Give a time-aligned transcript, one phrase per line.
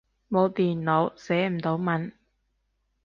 [0.31, 2.11] 冇電腦，寫唔到文